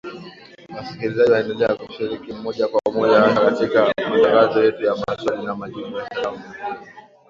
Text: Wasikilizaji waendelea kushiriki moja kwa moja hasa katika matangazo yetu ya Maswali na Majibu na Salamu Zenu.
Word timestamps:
Wasikilizaji 0.75 1.31
waendelea 1.31 1.75
kushiriki 1.75 2.33
moja 2.33 2.67
kwa 2.67 2.93
moja 2.93 3.19
hasa 3.19 3.45
katika 3.51 3.93
matangazo 4.09 4.63
yetu 4.63 4.83
ya 4.85 4.95
Maswali 4.95 5.43
na 5.43 5.55
Majibu 5.55 5.89
na 5.97 6.07
Salamu 6.09 6.37
Zenu. 6.41 6.55